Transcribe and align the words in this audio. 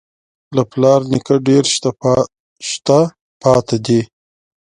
له 0.55 0.63
پلار 0.71 0.99
نیکه 1.11 1.35
ډېر 1.47 1.63
شته 2.69 2.97
پاتې 3.41 3.77
دي. 3.85 4.01